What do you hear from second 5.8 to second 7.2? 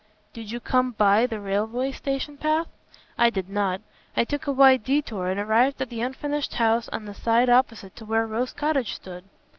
the unfinished house on the